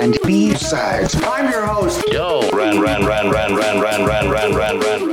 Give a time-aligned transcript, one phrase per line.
[0.00, 1.14] and B-sides.
[1.22, 2.02] I'm your host.
[2.10, 5.09] Yo, ran, ran, ran, ran, ran, ran, ran, ran, ran, ran,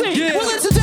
[0.00, 0.36] Yeah.
[0.36, 0.81] We'll listen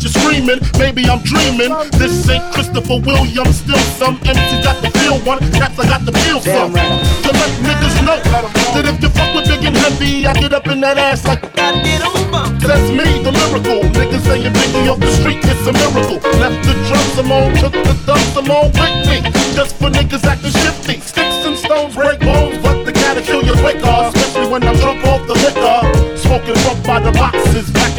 [0.00, 0.60] that you're screaming.
[0.78, 1.72] Maybe I'm dreaming.
[1.98, 6.12] This ain't Christopher Williams, still some MC got the feel one, cats I got the
[6.24, 6.72] feel some.
[6.72, 10.66] To let niggas know that if you fuck with big and heavy, I get up
[10.68, 11.42] in that ass like
[12.60, 13.82] that's me, the miracle.
[13.90, 16.20] Niggas saying Biggie off the street, it's a miracle.
[16.38, 19.18] Left the drums alone, took the dumps alone with me.
[19.56, 21.00] Just for niggas acting shifty.
[21.00, 24.12] Sticks and stones break bones, but they gotta kill you quicker.
[24.14, 25.26] Especially when I'm drunk off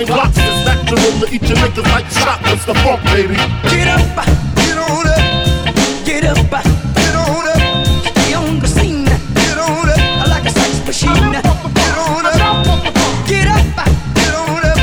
[0.02, 2.66] and blocks is natural to each of niggas like shotguns.
[2.66, 3.36] The funk, baby.
[3.70, 4.02] Get up,
[4.56, 5.22] get on up,
[6.06, 6.38] get up,
[6.98, 7.62] get on up.
[8.10, 10.00] Stay on the scene, get on up.
[10.00, 11.14] I like a sex machine.
[11.14, 12.50] Get on up,
[13.28, 13.68] get up,
[14.18, 14.82] get on up,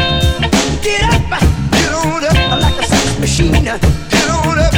[0.83, 1.23] get up,
[1.75, 2.37] get on up.
[2.37, 3.53] I like a sex machine.
[3.53, 4.75] Get on up.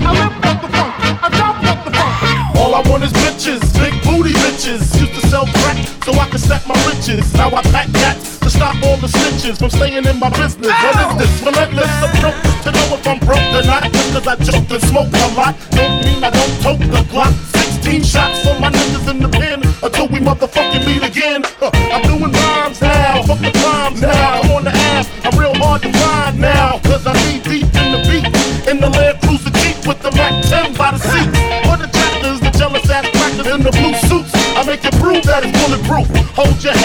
[0.00, 0.92] I lift up the funk,
[1.24, 2.56] I drop up the funk.
[2.56, 5.00] All I want is bitches, big booty bitches.
[5.00, 7.32] Used to sell crack so I could stack my riches.
[7.34, 8.29] Now I pack that
[8.60, 10.68] stop all the snitches from staying in my business.
[10.68, 11.32] What is this?
[11.48, 13.88] Relentless approach to know if I'm broke or not.
[13.88, 17.32] Just cause I joke and smoke a lot, don't mean I don't tote the Glock.
[17.80, 21.40] 16 shots for my niggas in the pen until we motherfucking meet again.
[21.64, 24.44] Uh, I'm doing rhymes now, fuck the crimes now.
[24.44, 26.80] I'm on the ass, I'm real hard to find now.
[26.84, 28.28] Cause I need deep in the beat,
[28.68, 31.32] in the Land Cruiser Jeep with the Mac 10 by the seat.
[31.64, 34.36] For the chapters, the jealous ass crackers in the blue suits.
[34.52, 36.12] I make you prove that it's bulletproof.
[36.36, 36.76] Hold your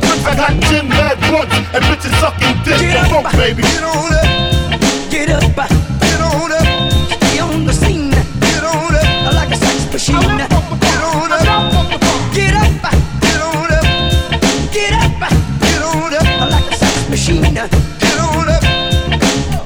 [0.00, 2.78] the bricks, I got gin mad blunts and bitches sucking dick.
[2.78, 3.62] The funk, baby.
[3.62, 4.26] Get on up,
[5.10, 5.42] get up,
[6.00, 6.66] get on up,
[7.10, 8.10] stay on the scene.
[8.10, 10.20] Get on up, I like a sex machine.
[10.20, 11.50] Get on up,
[12.32, 12.72] get up,
[13.14, 13.90] get on up,
[14.72, 15.12] get up,
[15.62, 17.42] get on up, like a sex machine.
[17.42, 18.62] Get on it.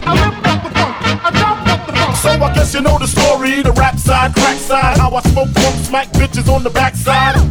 [0.04, 0.62] I dump up.
[0.64, 0.92] The punk.
[1.24, 2.14] I dump the phone.
[2.16, 5.48] So I guess you know the story, the rap side, crack side, how I smoke
[5.48, 7.41] funk, smack bitches on the backside.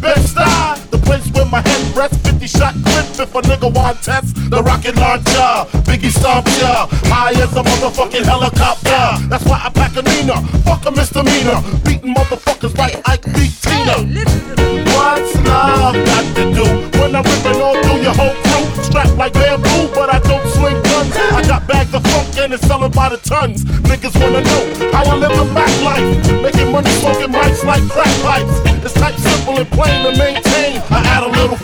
[2.52, 4.36] Shot clip if a nigga want test.
[4.50, 5.52] The rocket launcher,
[5.88, 9.04] Biggie stomp ya, high as a motherfucking helicopter.
[9.28, 13.96] That's why I pack a Nina, fuck a misdemeanor, beating motherfuckers like Ike beat Tina.
[14.92, 16.66] What's love got to do
[17.00, 18.64] when I'm ripping all through your whole crew?
[18.84, 21.12] Strapped like bamboo, but I don't swing guns.
[21.16, 23.64] I got bags of funk and it's selling by the tons.
[23.64, 26.42] Niggas wanna know how I live a back life.
[26.42, 28.56] Making money smoking mics like crack pipes.
[28.84, 30.82] It's type simple and plain to maintain.
[30.90, 31.56] I add a little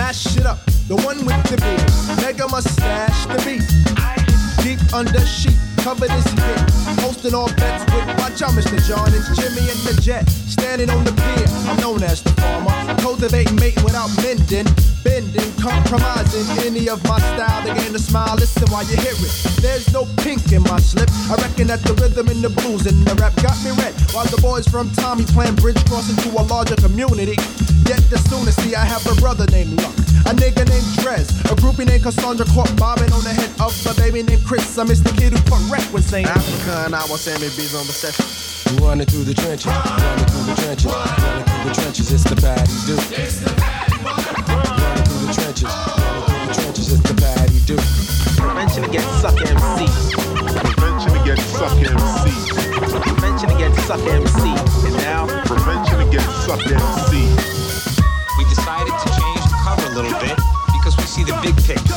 [0.00, 2.24] Mash it up, the one with the beat.
[2.24, 3.68] Mega mustache, the beat.
[4.64, 6.58] Deep under sheet, cover this hit.
[7.04, 8.80] Hosting all bets with watch out, Mr.
[8.88, 9.12] John.
[9.12, 10.26] It's Jimmy and the Jet.
[10.30, 12.79] Standing on the pier, I'm known as the farmer.
[13.00, 14.68] Cultivating, mating without mending.
[15.02, 17.64] Bending, compromising any of my style.
[17.64, 19.32] They gain a smile, listen while you hear it.
[19.60, 21.08] There's no pink in my slip.
[21.32, 23.96] I reckon that the rhythm and the blues and the rap got me red.
[24.12, 27.36] While the boys from Tommy playing bridge crossing to a larger community.
[27.88, 29.96] Yet the soonest see I have a brother named Luck.
[30.28, 33.94] A nigga named Drez, a groupie named Cassandra caught bobbing on the head of a
[34.00, 34.78] baby named Chris.
[34.78, 37.74] I miss the kid who put rap when saying Africa and I was Sammy B's
[37.74, 38.26] on the session.
[38.78, 42.72] Running through the trenches, running through the trenches, running through the trenches, it's the patty
[42.86, 42.96] do.
[43.20, 47.76] It's the patty Running through the trenches, running through the trenches, it's the patty do.
[48.40, 49.84] Prevention against suck MC.
[50.56, 52.32] Prevention against suck MC.
[53.04, 54.48] Prevention against suck MC.
[54.88, 57.28] And now, Prevention against suck MC.
[58.38, 60.36] we decided to change the cover a little bit
[60.72, 61.89] because we see the big picture.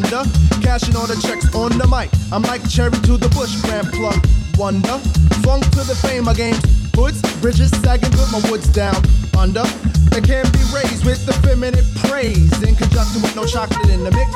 [0.00, 0.28] Blunder.
[0.60, 2.10] Cashing all the checks on the mic.
[2.32, 4.18] I'm like cherry to the bush, grand plug.
[4.58, 4.98] Wonder.
[5.44, 6.60] Funk to the fame of games.
[6.94, 8.96] Hoods, bridges sagging put my woods down
[9.38, 9.64] under.
[10.10, 14.10] They can be raised with the feminine praise in conjunction with no chocolate in the
[14.10, 14.30] mix.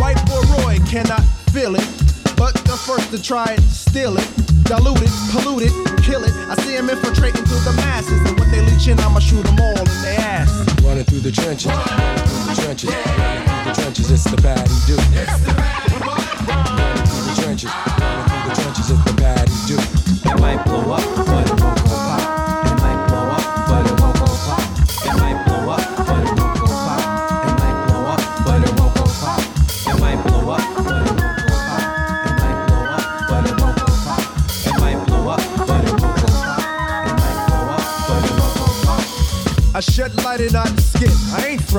[0.00, 1.86] White boy Roy cannot feel it,
[2.36, 4.39] but the first to try it, steal it,
[4.70, 6.30] dilute it, pollute it, kill it.
[6.46, 9.58] I see him infiltrating through the masses, and when they leech in, I'ma shoot them
[9.58, 10.46] all in their ass.
[10.84, 14.70] Running through the trenches, running through the trenches, running through the trenches, it's the patty
[14.86, 14.94] do.
[14.94, 15.26] Running
[17.02, 19.74] through the trenches, running through the trenches, it's the patty do.
[20.30, 21.02] It might blow up,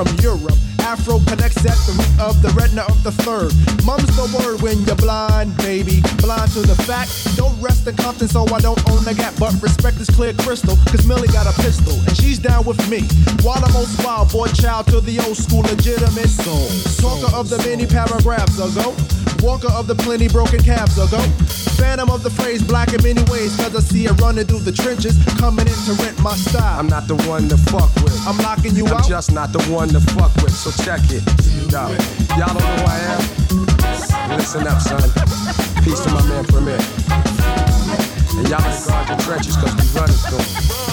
[0.05, 0.57] from Europe.
[0.81, 3.53] Afro connects at the root of the retina of the third.
[3.85, 6.01] Mum's the word when you're blind, baby.
[6.17, 7.11] Blind to the fact.
[7.37, 9.33] Don't rest in Compton, so I don't own the gap.
[9.37, 13.05] But respect is clear crystal, cause Millie got a pistol, and she's down with me.
[13.45, 16.67] While I'm most wild boy child to the old school legitimate soul.
[16.97, 18.95] Talker of the many paragraphs ago.
[19.41, 21.19] Walker of the plenty broken calves ago.
[21.81, 24.71] Phantom of the phrase black in many ways, cause I see it running through the
[24.71, 26.79] trenches, coming in to rent my style.
[26.79, 28.15] I'm not the one to fuck with.
[28.27, 29.07] I'm locking you I'm out.
[29.07, 31.25] just not the one to fuck with, so check it.
[31.73, 31.89] Yo,
[32.37, 34.37] y'all don't know who I am?
[34.37, 35.09] Listen up, son.
[35.83, 36.77] Peace to my man Premier.
[38.37, 40.90] And y'all better guard your trenches, cause we running through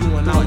[0.00, 0.43] You and I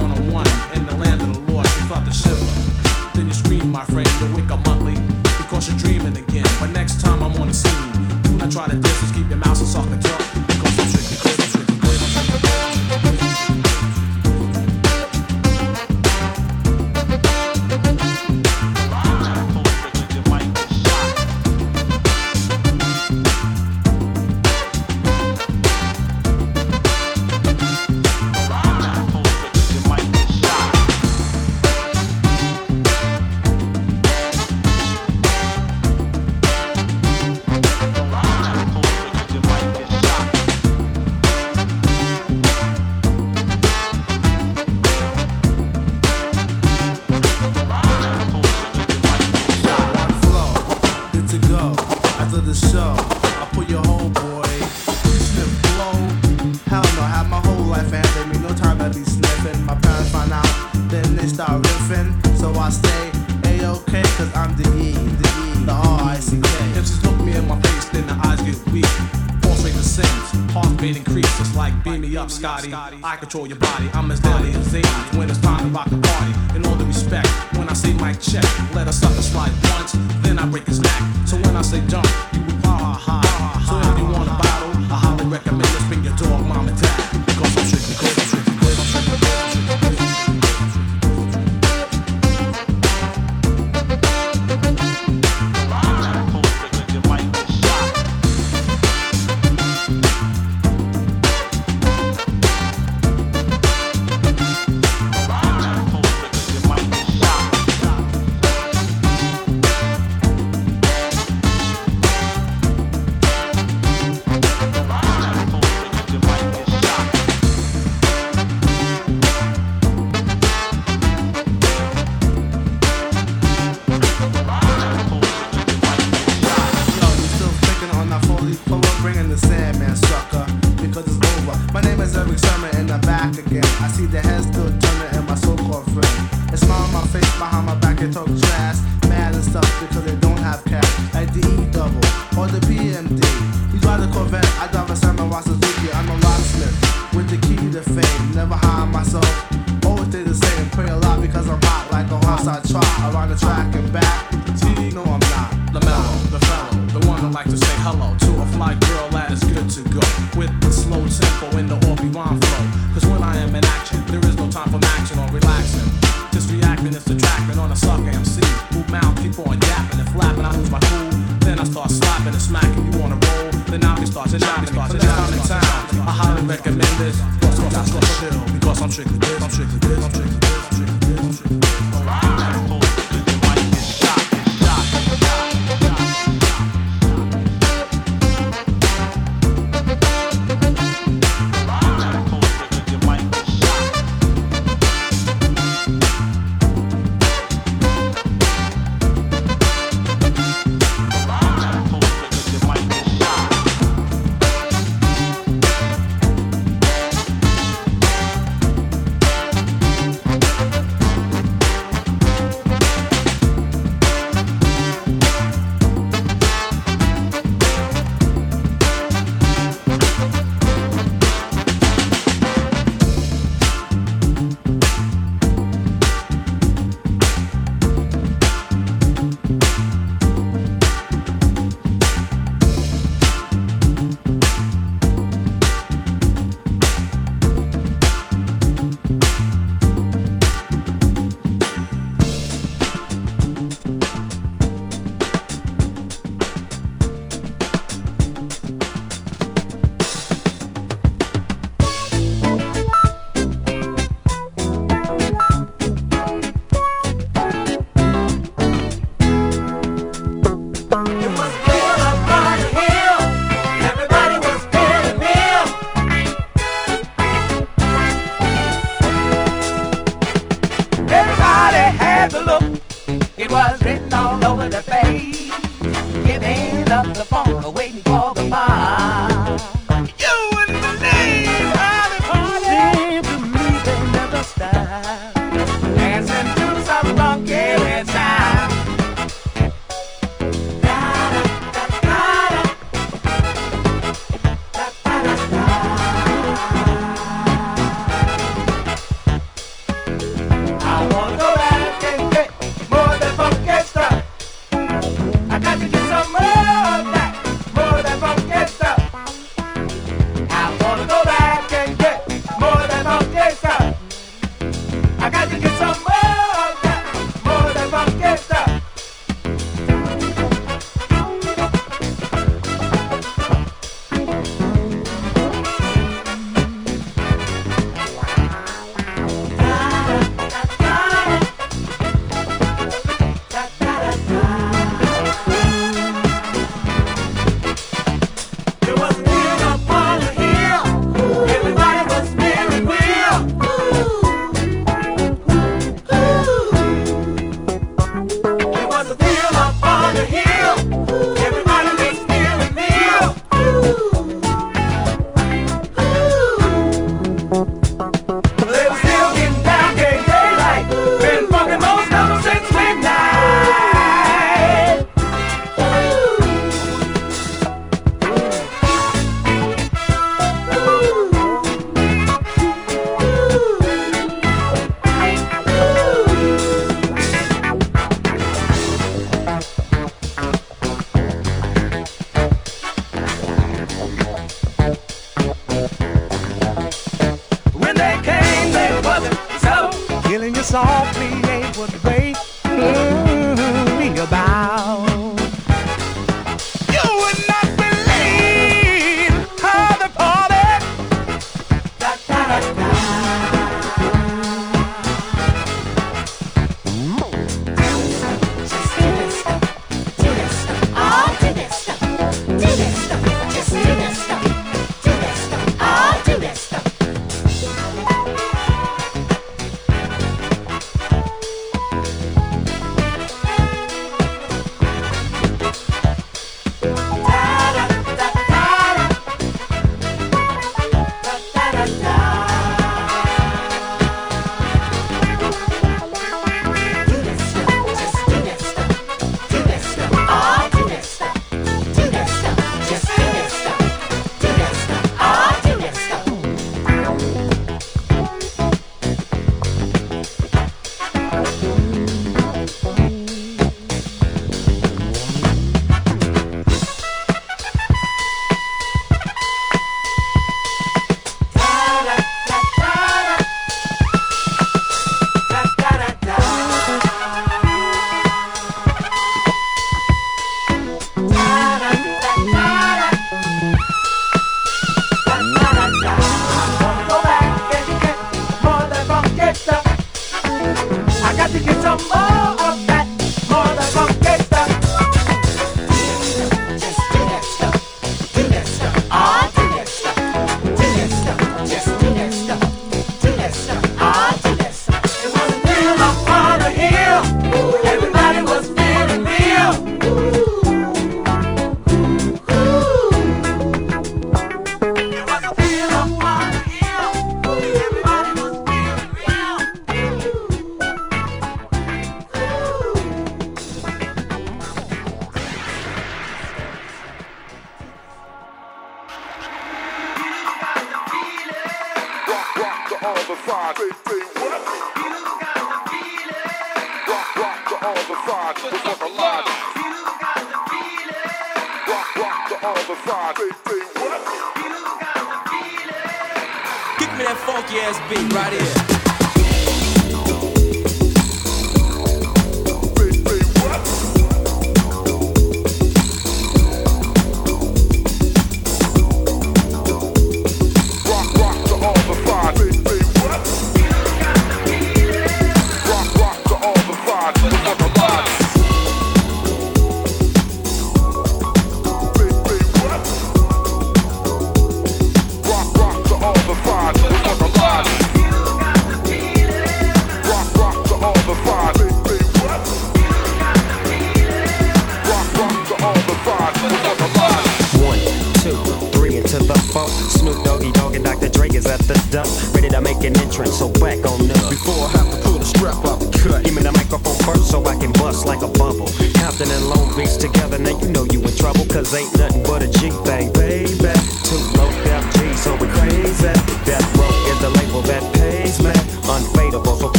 [72.47, 72.99] Scotty.
[73.03, 73.57] I control your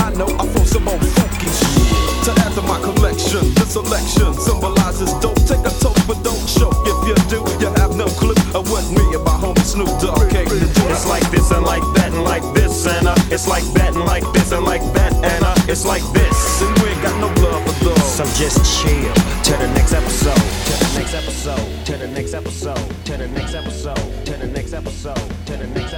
[0.00, 2.00] I know I throw some old funky shit.
[2.24, 5.40] To add to my collection, the selection symbolizes dope.
[5.48, 6.76] Take a toke, but don't choke.
[6.84, 10.28] If you do, you have no clue of what me and my homie Snoop Dogg
[10.30, 10.82] came to do.
[10.92, 14.04] It's like this and like that and like this and uh, it's like that and
[14.04, 16.60] like this and like that and uh, it's like this.
[16.60, 18.14] And we ain't got no love for those.
[18.16, 19.14] So just chill
[19.48, 23.54] to the next episode, to the next episode, to the next episode, to the next
[23.54, 25.89] episode, to the next episode, to the next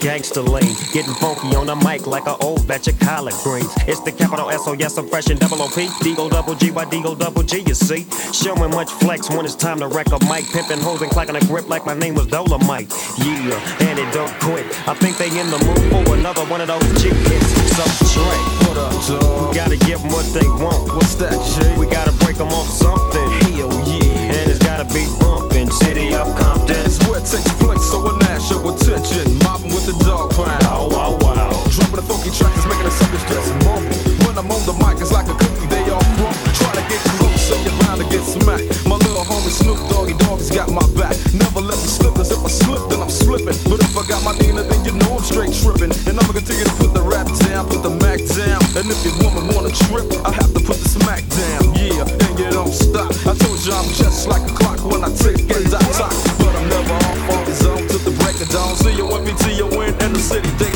[0.00, 0.74] gangster lean.
[0.92, 3.72] Getting funky on the mic like an old batch of collard greens.
[3.86, 5.88] It's the capital S O yes, I'm fresh and double O P.
[6.02, 8.06] D-O double G, Y D-O double G, you see.
[8.32, 10.44] Showing much flex when it's time to wreck a mic.
[10.52, 12.90] Pimping hoes and clacking a grip like my name was Dolomite.
[13.18, 14.64] Yeah, and it don't quit.
[14.88, 17.50] I think they in the mood for another one of those G hits.
[17.76, 18.36] So Dre,
[18.68, 19.48] What up, dog?
[19.50, 20.94] we gotta give 'em what they want.
[20.94, 21.76] What's that, Jay?
[21.78, 23.30] We gotta break 'em off something.
[23.42, 24.36] Hell yeah.
[24.36, 25.70] And it's gotta be bumping.
[25.70, 26.76] City of Compton.
[26.86, 29.45] It's where it takes place, so a national attention.
[29.66, 30.62] Mobbing with the dog pound.
[30.66, 31.50] Oh, wow, wow.
[31.70, 33.98] Dropping a funky track is making the suckers just mumble.
[34.26, 36.50] When I'm on the mic, it's like a cookie, they all crumble.
[36.54, 38.86] Try to get close and you're bound to get smacked.
[38.86, 41.16] My little homie Snoop Doggy Dogg has got my back.
[41.34, 43.56] Never let me slip, cause if I slip, then I'm slipping.
[43.66, 45.92] But if I got my Nina, then you know I'm straight tripping.
[46.06, 48.60] And I'ma continue to put the rap down, put the Mac down.
[48.76, 51.65] And if your woman wanna trip, I have to put the smack down.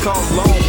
[0.01, 0.60] call loan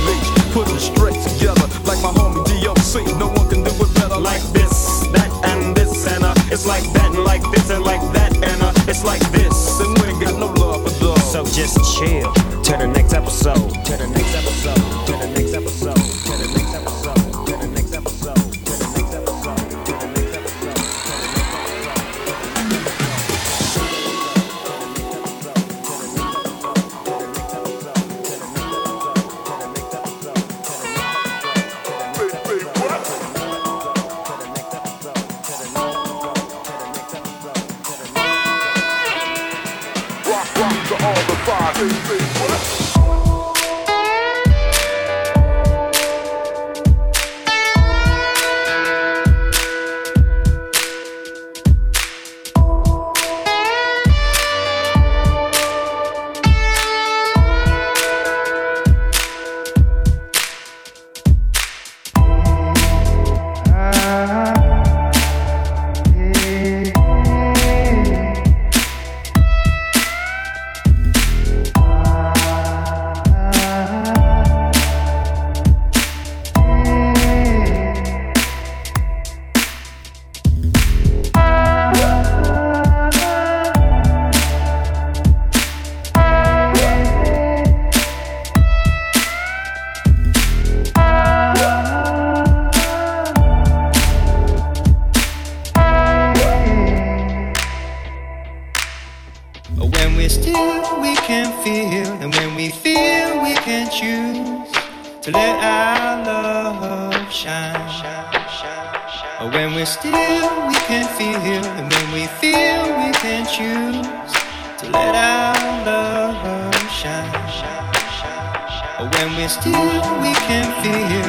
[119.52, 121.21] still we can feel.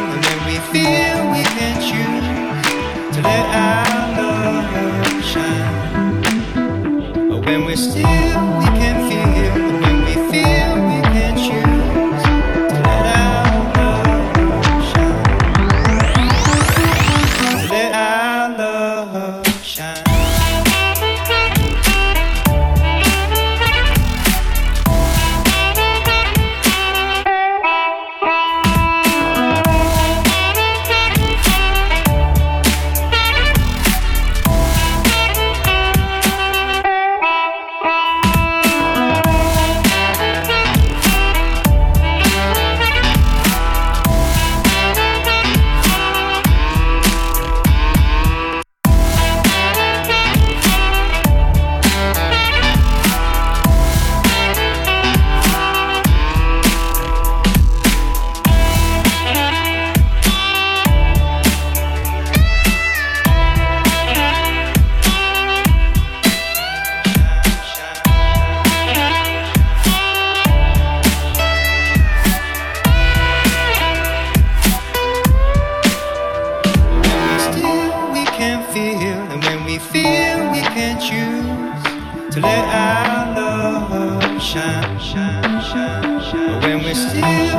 [82.34, 86.62] to let our love shine, shine, shine, shine.
[86.62, 87.53] When we're still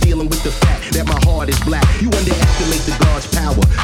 [0.00, 1.86] dealing with the fact that my heart is black.
[2.00, 3.19] You underestimate the guard.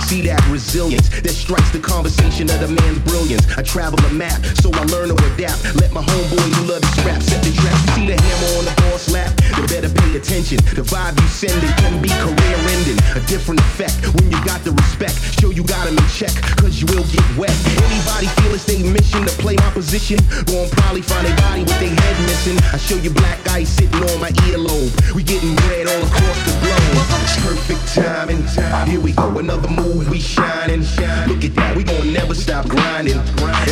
[0.06, 3.42] See that resilience that strikes the conversation of the man's brilliance.
[3.58, 5.66] I travel the map, so I learn to adapt.
[5.82, 7.74] Let my homeboy who love this rap set the trap.
[7.98, 10.62] See the hammer on the boss lap, you better pay attention.
[10.78, 13.02] The vibe you sending can be career ending.
[13.18, 15.18] A different effect when you got the respect.
[15.42, 17.50] Show you got him in check, cause you will get wet.
[17.82, 20.22] Anybody feel it's their mission to play my position?
[20.46, 22.62] Gon' probably find a body with their head missing.
[22.70, 24.94] I show you black ice sitting on my earlobe.
[25.18, 26.94] We getting bread all across the globe.
[27.42, 28.42] Perfect timing.
[28.86, 30.80] Here we go, another move, we shining.
[31.26, 33.16] Look at that, we gon' never stop grinding.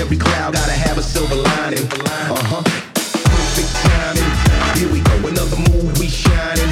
[0.01, 1.85] Every cloud gotta have a silver lining.
[2.01, 2.63] Uh huh.
[2.65, 4.31] Perfect timing.
[4.79, 6.71] Here we go, another move, we shining.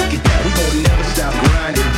[0.00, 1.88] Look at that, we gon' never stop grinding.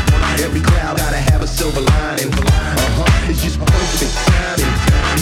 [0.42, 2.32] Every cloud gotta have a silver lining.
[2.32, 3.30] Uh huh.
[3.30, 4.72] It's just perfect timing.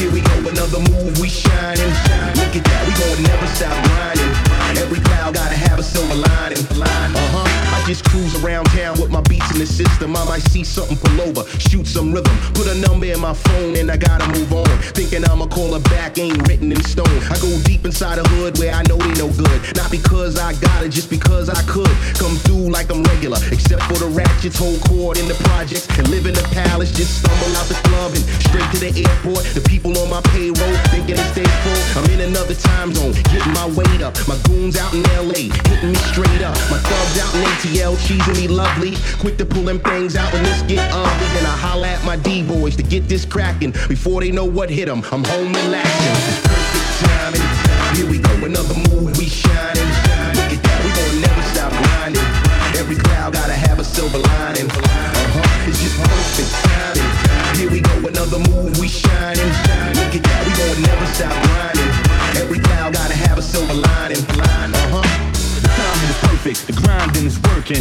[0.01, 1.93] Here we go, another move, we shining.
[2.41, 4.32] Look at that, we gon' never stop grinding.
[4.80, 6.64] Every cloud gotta have a silver lining.
[6.80, 7.76] Uh huh.
[7.76, 10.17] I just cruise around town with my beats in the system.
[10.17, 13.77] I might see something pull over, shoot some rhythm, put a number in my phone,
[13.77, 14.67] and I gotta move on.
[14.93, 17.19] Thinking I'ma call her back ain't written in stone.
[17.31, 19.59] I go deep inside the hood where I know they no good.
[19.77, 21.95] Not because I got it, just because I could.
[22.19, 26.09] Come through like I'm regular, except for the ratchets, whole court in the projects, and
[26.11, 26.91] live in the palace.
[26.91, 29.47] Just stumble out the club and straight to the airport.
[29.55, 32.03] The people on my payroll thinking it's day full.
[32.03, 34.19] I'm in another time zone, getting my weight up.
[34.27, 36.59] My goons out in LA, hitting me straight up.
[36.71, 38.95] My thugs out in ATL, cheesing me lovely.
[39.21, 41.27] Quick to pull them things out when this get ugly.
[41.35, 43.73] Then I holla at my D-boys to get this cracking.
[43.89, 46.43] Before they know what hit them, I'm home relaxing.
[46.43, 47.97] Perfect timing.
[47.97, 49.74] Here we go, another move, we shining.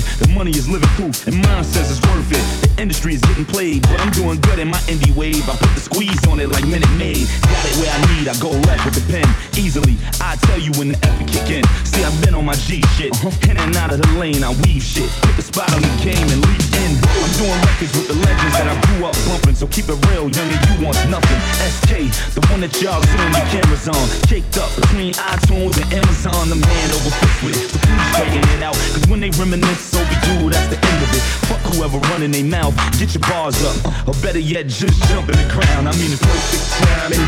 [0.02, 2.63] The money is living proof, and mine says it's worth it.
[2.84, 5.48] The industry is getting played, but I'm doing good in my indie wave.
[5.48, 7.32] I put the squeeze on it like Minute Maid.
[7.48, 9.24] Got it where I need, I go left with the pen
[9.56, 9.96] easily.
[10.20, 11.64] I tell you when the effort kick in.
[11.88, 13.32] See, I've been on my G shit, uh-huh.
[13.48, 15.08] in and out of the lane, I weave shit.
[15.24, 16.92] Pick a spot on the game and leap in.
[17.24, 20.28] I'm doing records with the legends that I grew up bumping, so keep it real,
[20.28, 21.40] youngin', you want nothing.
[21.64, 26.52] SK, the one that y'all zoom the cameras on, caked up between iTunes and Amazon.
[26.52, 27.16] The man over
[27.48, 28.76] with, so please straighten it out.
[28.92, 31.24] Cause when they reminisce, so we do, that's the end of it.
[31.48, 35.36] Fuck whoever running their mouth, get your bars up, or better yet, just jump in
[35.36, 35.88] the crown.
[35.88, 37.24] I mean, it's perfect timing.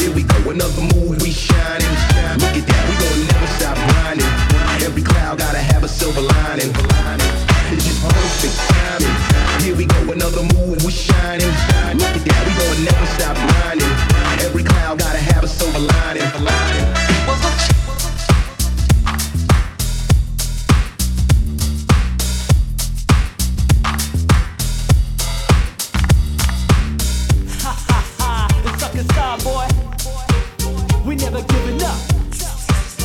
[0.00, 1.94] Here we go, another move, we shining.
[2.40, 4.30] Look at that, we gon' never stop grinding.
[4.84, 6.70] Every cloud gotta have a silver lining.
[7.72, 9.14] It's just perfect timing.
[9.62, 11.52] Here we go, another move, we shining.
[11.96, 13.92] Look at that, we gon' never stop grinding.
[14.44, 16.28] Every cloud gotta have a silver lining.
[17.26, 17.69] the
[29.30, 29.66] sucker boy.
[31.06, 31.98] We never giving up.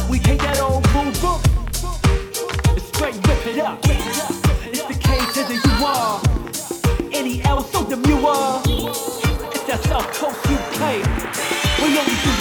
[0.10, 1.42] We take that old boom boom.
[2.70, 3.80] and Straight rip it up.
[3.84, 6.22] It's the K to the U R.
[7.12, 8.62] Any L so demure.
[8.66, 11.55] It's that South Coast UK.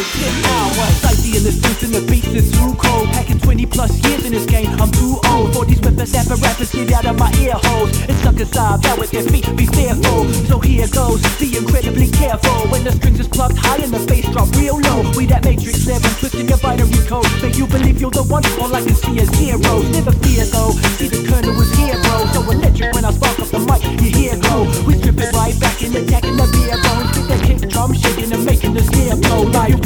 [0.05, 0.93] The shit our way.
[1.01, 1.53] Spicy in the
[1.97, 3.09] and beats is too cold.
[3.17, 5.55] Packing 20 plus years in this game, I'm too old.
[5.55, 7.91] For these rappers, apparatus, get out of my ear holes.
[8.05, 10.29] It's sucker side, bow with their feet, be fearful.
[10.51, 12.69] So here goes, be incredibly careful.
[12.69, 15.09] When the strings is plucked high and the bass drop real low.
[15.17, 17.29] We that matrix level, twisting your binary code.
[17.41, 19.89] Make you believe you're the one, all I can see is zeros.
[19.89, 22.29] Never fear though, see the kernel was here, bro.
[22.37, 24.69] So electric when I spark up the mic, you hear glow.
[24.85, 26.05] We strip it right back in the
[26.37, 26.44] the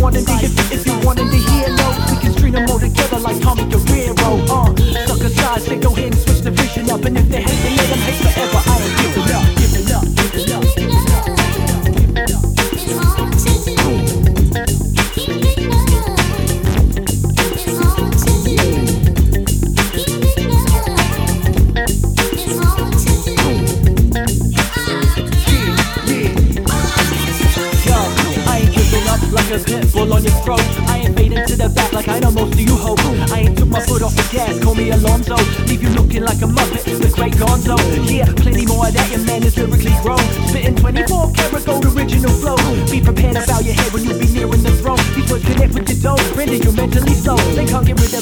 [0.00, 3.18] wanted to hear, if you wanted to hear no, we can string them all together
[3.18, 3.57] like Tommy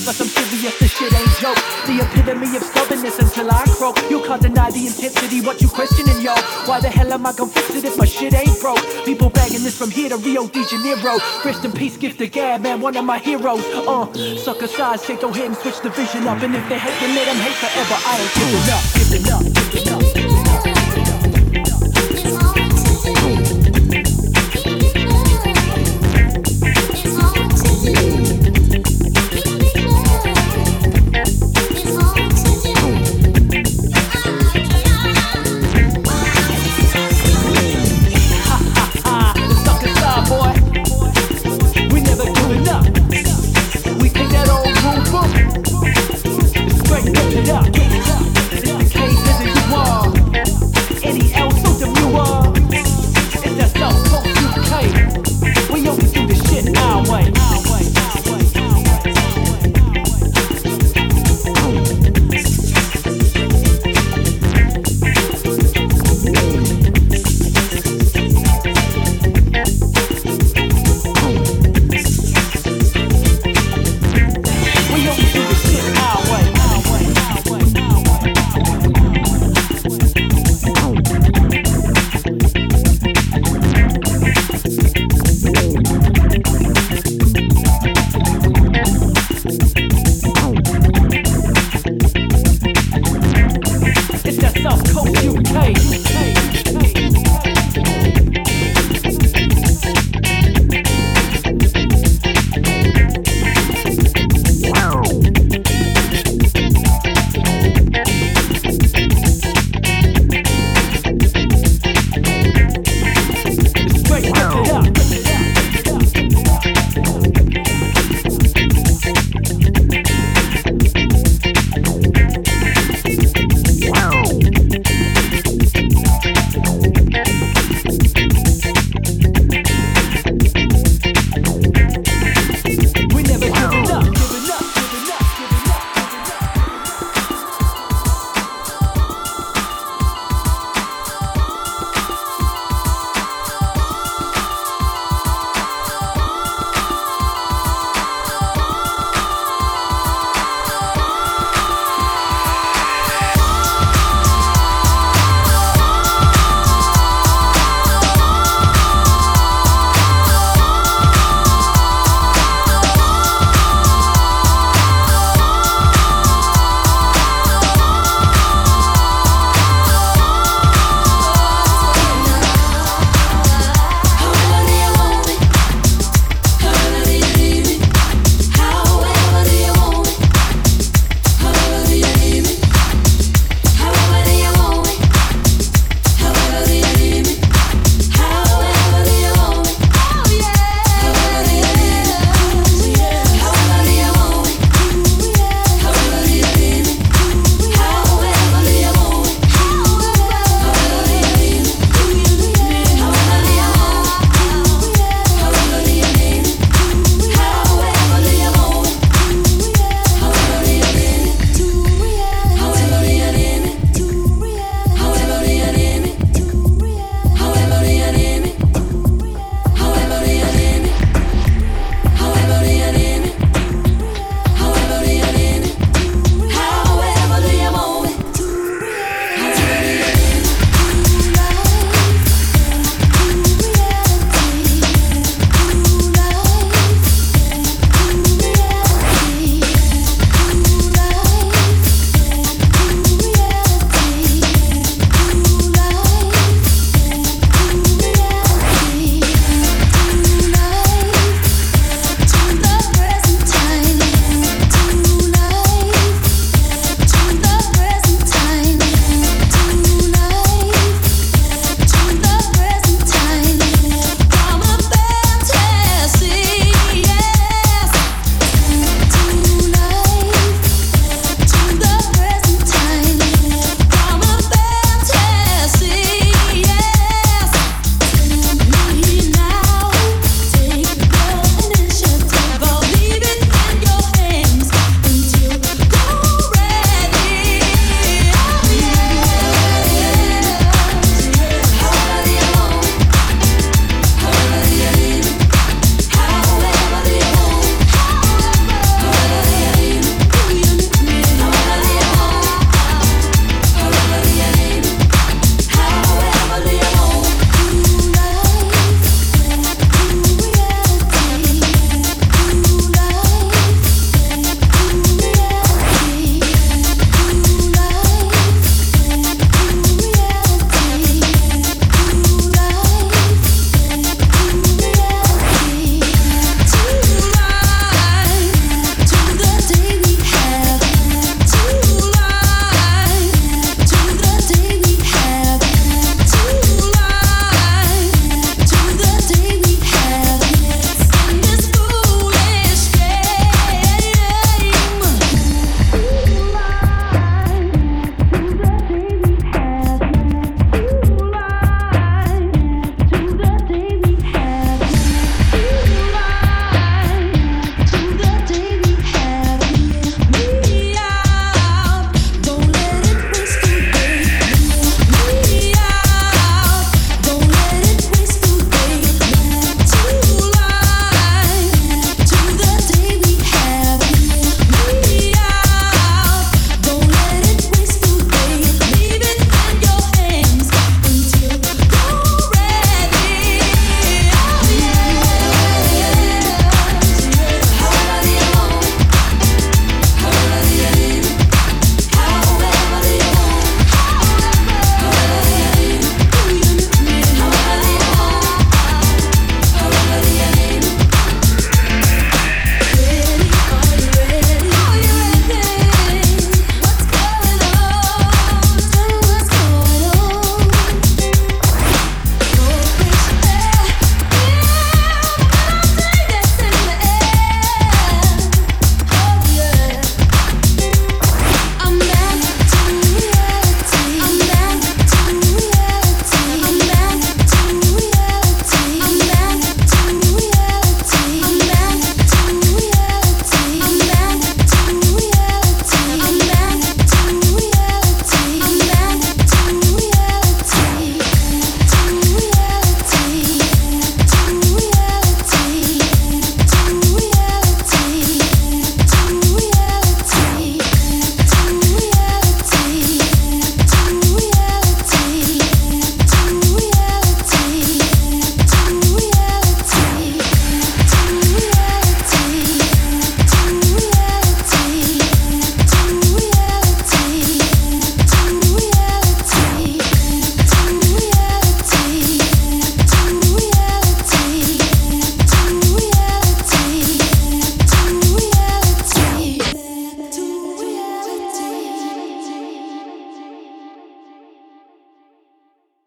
[0.05, 1.57] us, I'm serious, this shit ain't joke.
[1.87, 3.97] The epitome of stubbornness until I croak.
[4.11, 6.35] You can't deny the intensity, what you questioning, yo?
[6.67, 8.83] Why the hell am I it if my shit ain't broke?
[9.05, 11.19] People bagging this from here to Rio de Janeiro.
[11.45, 13.65] Rest in peace, gift the gab, man, one of my heroes.
[13.87, 16.43] Uh, sucker size, take go ahead and switch the vision up.
[16.43, 17.97] And if they hate, then let them hate forever.
[18.05, 19.56] I ain't giving up, giving up.